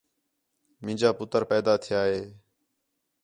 مینجا 0.85 1.09
پُتر 1.19 1.41
پیدا 1.51 1.73
تِھیا 1.83 2.01
ہِے 2.09 2.21